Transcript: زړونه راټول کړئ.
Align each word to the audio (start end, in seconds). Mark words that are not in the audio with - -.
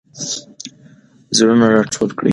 زړونه 1.37 1.65
راټول 1.73 2.09
کړئ. 2.17 2.29